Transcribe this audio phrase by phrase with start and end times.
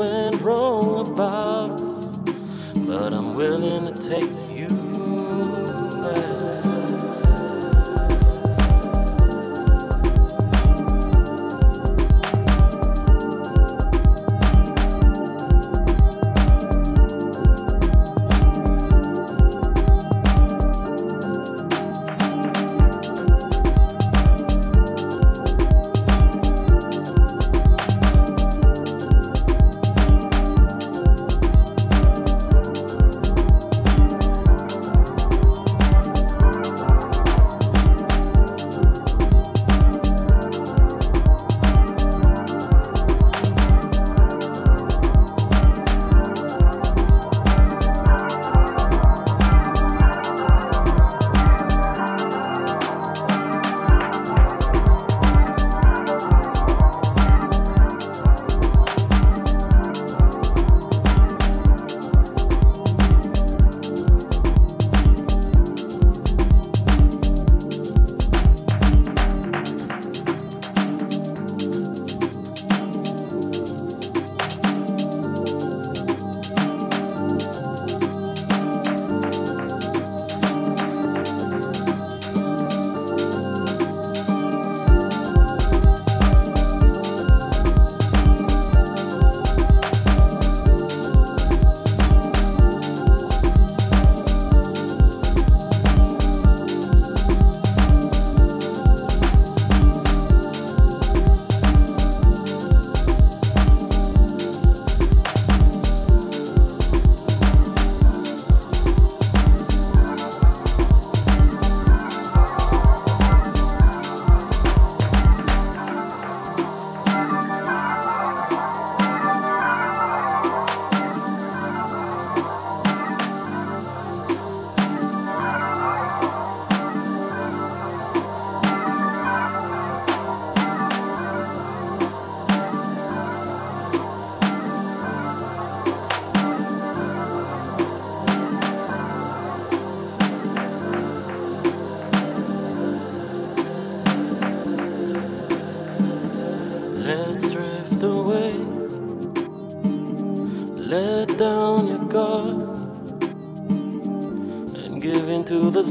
[0.00, 0.29] when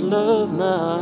[0.09, 0.98] love now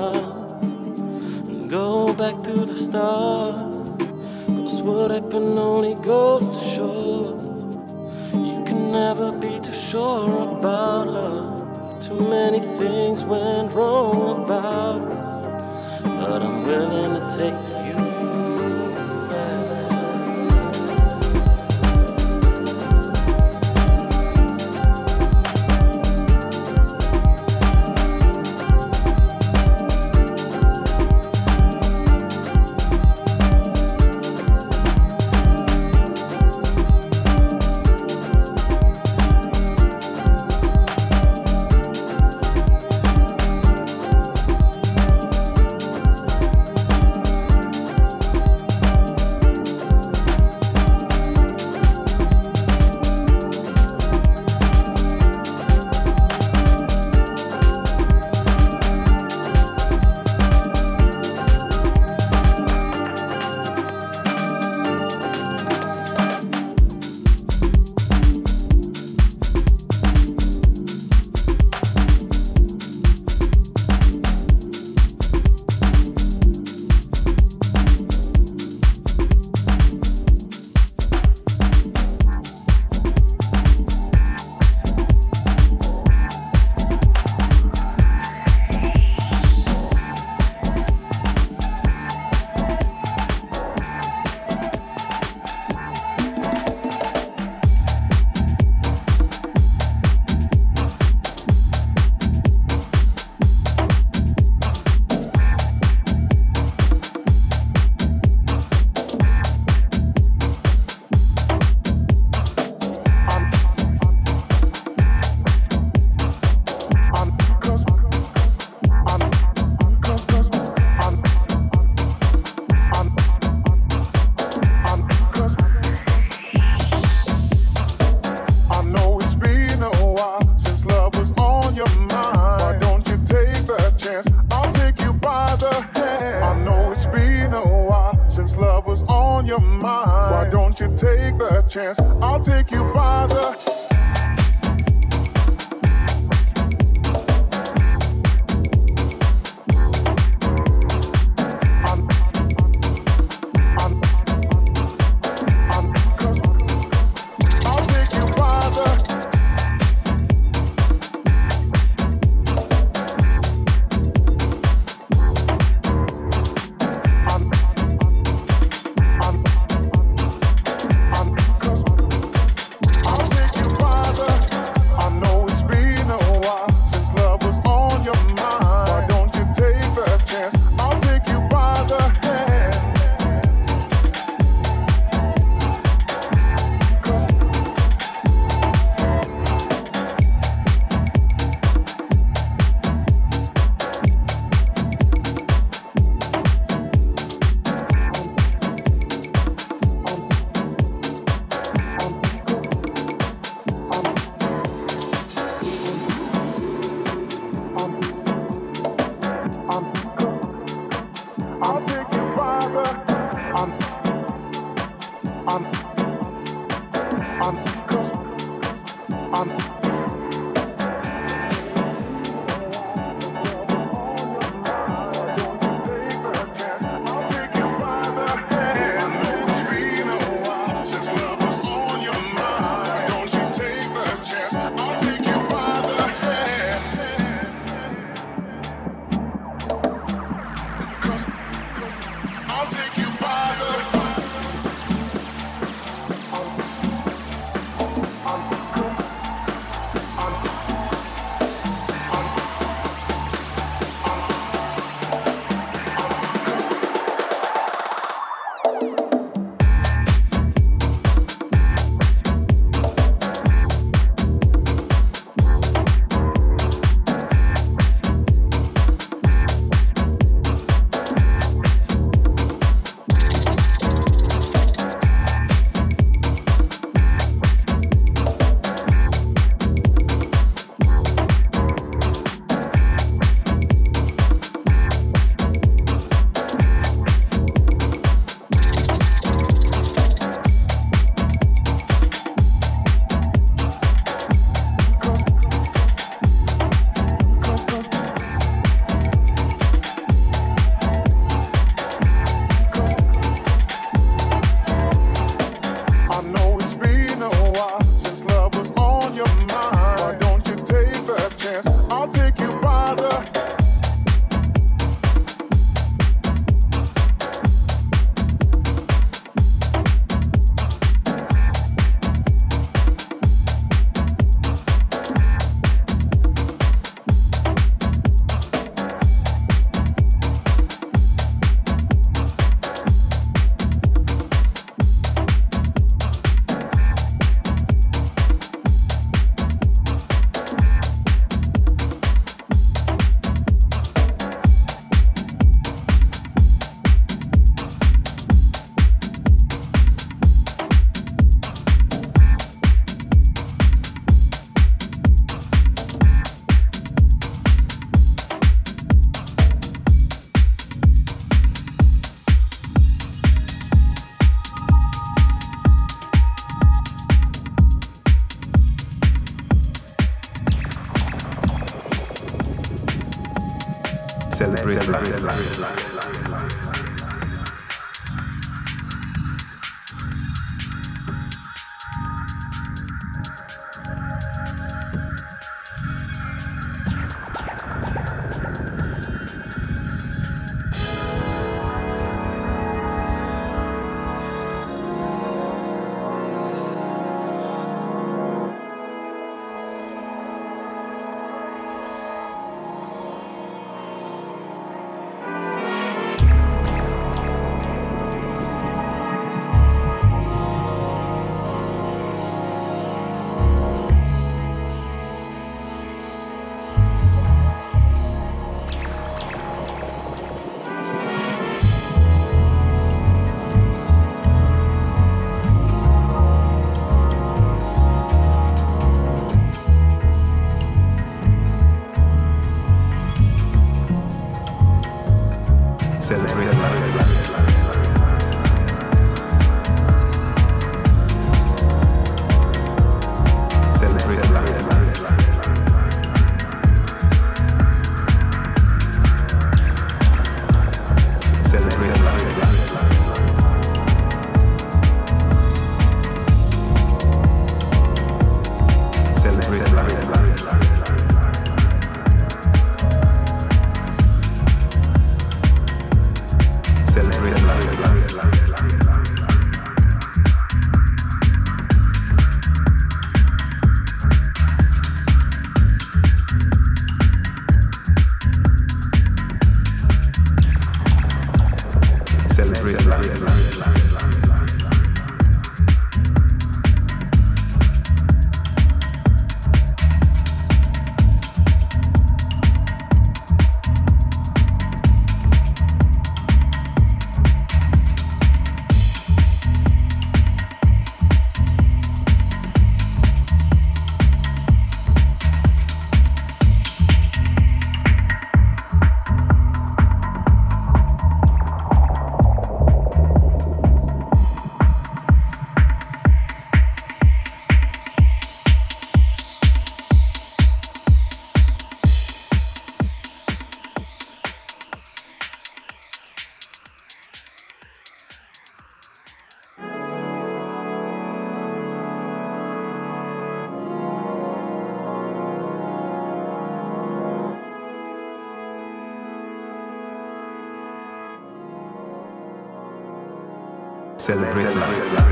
[544.08, 545.07] Celebrate life.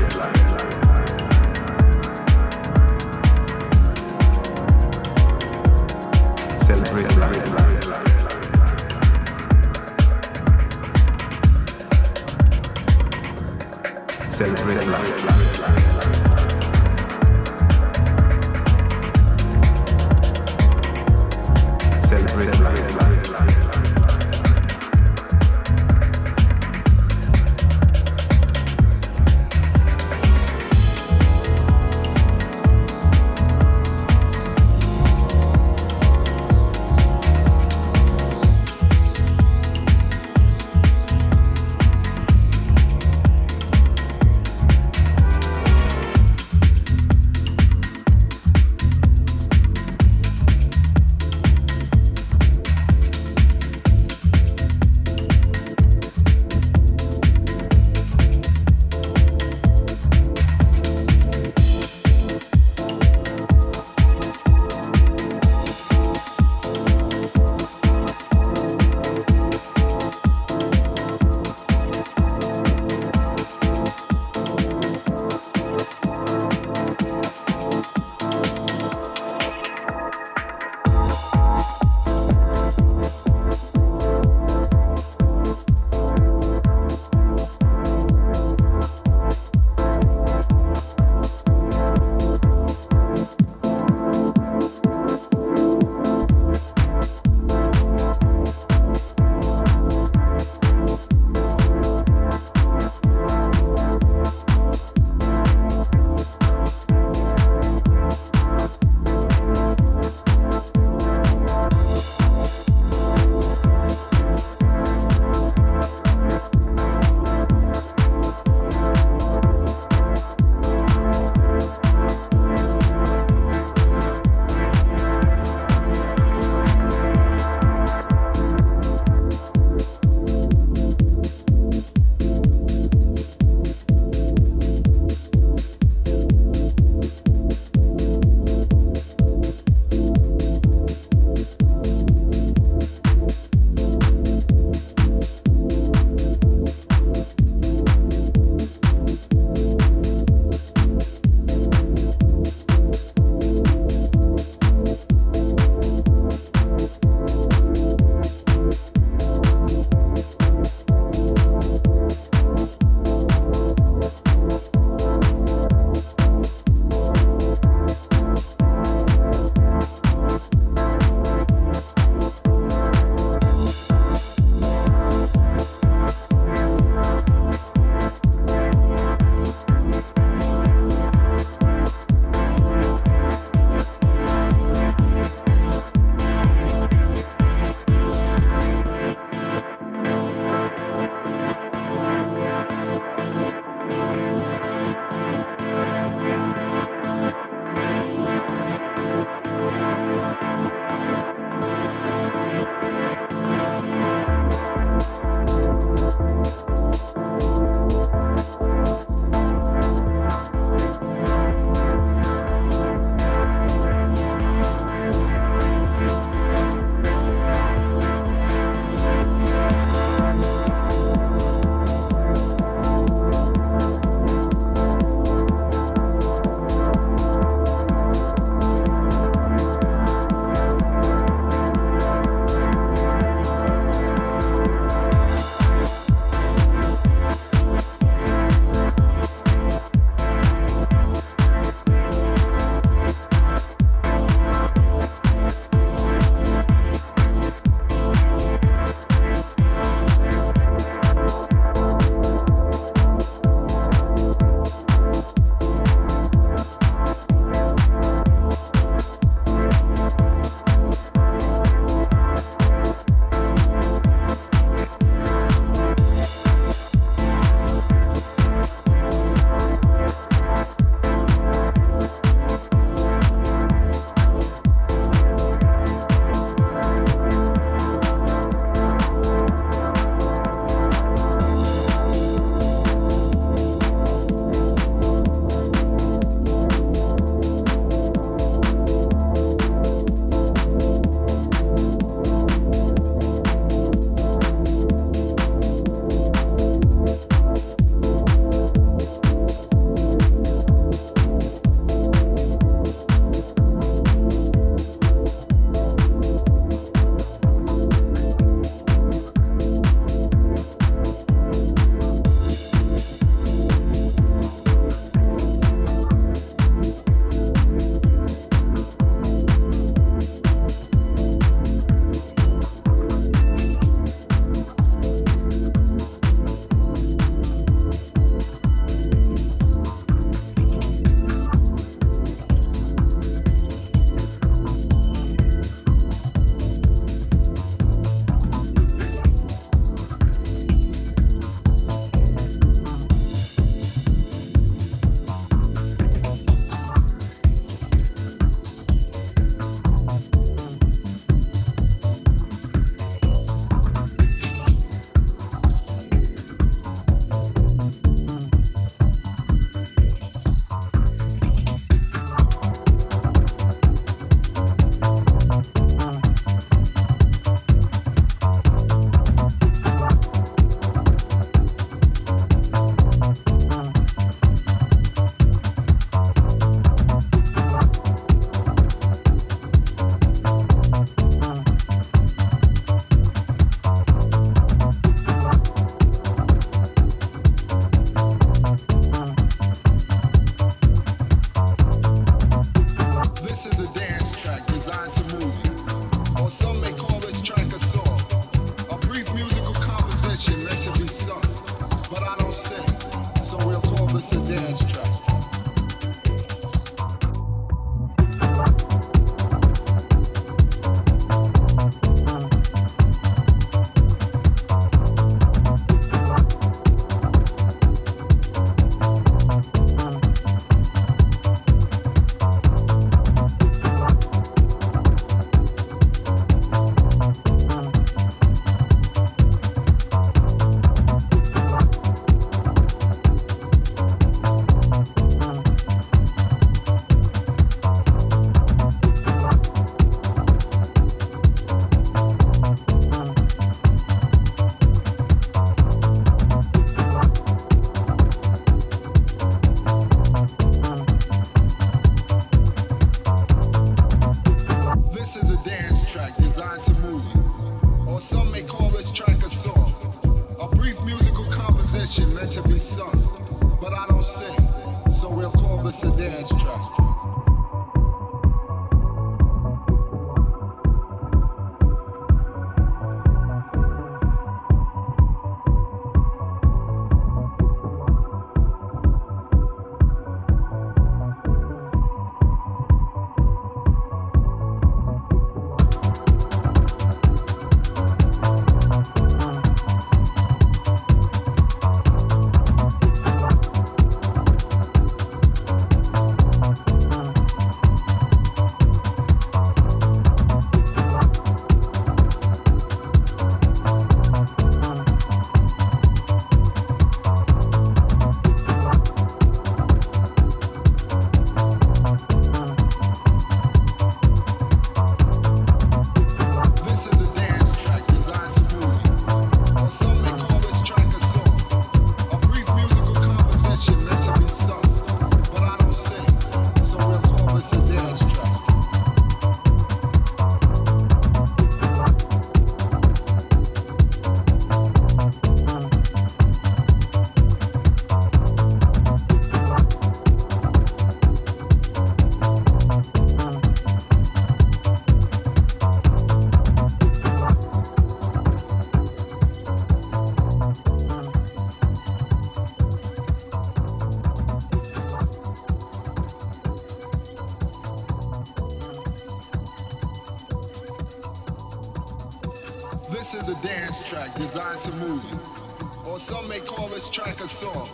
[563.48, 566.10] is a dance track designed to move you.
[566.10, 567.88] Or some may call this track a song.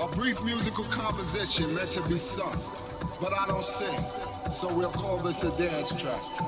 [0.00, 2.56] A brief musical composition meant to be sung.
[3.20, 3.98] But I don't sing,
[4.52, 6.47] so we'll call this a dance track.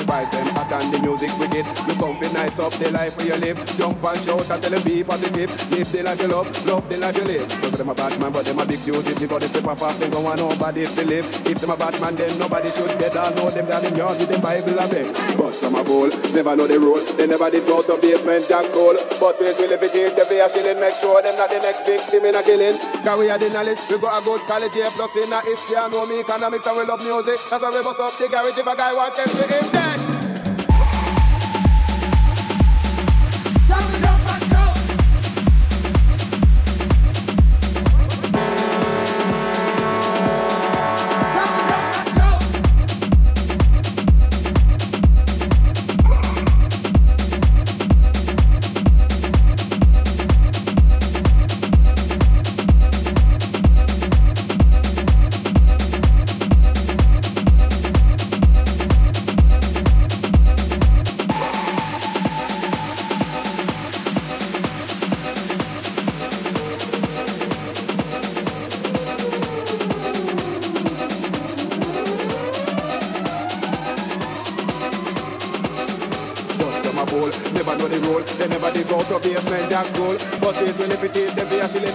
[0.11, 1.63] The vibes them hot and the music wicked.
[1.87, 3.55] You come fi nice up the life where you live.
[3.79, 5.47] Jump and shout and tell them be positive.
[5.71, 7.47] Live the life you love, love the life you live.
[7.47, 9.29] So them a bad man, but them a big fugitive.
[9.31, 11.23] But if they pop off, they don't want nobody to live.
[11.47, 14.19] If them a bad man, then nobody should get all know them down in yard
[14.19, 15.07] with them Bible and them.
[15.39, 16.99] But some a goal, never know the rule.
[17.15, 18.99] They never did go to basement jack goal.
[19.15, 21.87] But we will if it is the fair shilling, make sure them not the next
[21.87, 22.75] victim in a killing.
[22.99, 25.79] Cause we are the knowledge, we got a good college here, plus in a history
[25.79, 27.39] I know me economics and we love music.
[27.47, 29.80] That's why we bust up the garage if a guy wants them to him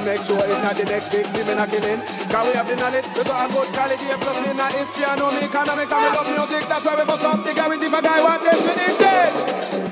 [0.06, 1.98] Make sure it's not the next big women are killing.
[2.30, 4.06] Cause we have the knowledge, we got a good quality.
[4.06, 6.68] Plus in our history, I know me economics and we love music.
[6.68, 9.85] That's why we bust up the guarantee for guy want we need dead.